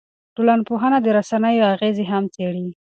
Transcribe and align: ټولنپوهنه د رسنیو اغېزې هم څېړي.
ټولنپوهنه 0.35 0.97
د 1.01 1.07
رسنیو 1.17 1.69
اغېزې 1.73 2.05
هم 2.11 2.23
څېړي. 2.33 2.67